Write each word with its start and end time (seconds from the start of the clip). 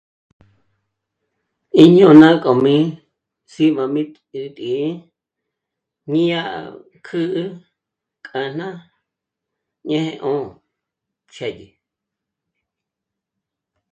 Í 1.81 1.83
ñö́na 1.95 2.29
kojme 2.43 2.75
sí 3.51 3.65
màmit 3.75 4.11
e 4.41 4.43
t'i 4.55 4.69
e 4.83 4.85
mí 6.11 6.21
'a 6.39 6.43
kjǚ'ü 7.05 7.43
k'ana 8.27 8.67
ñé 9.89 10.01
'o 10.29 10.35
xë́dyi 11.33 11.67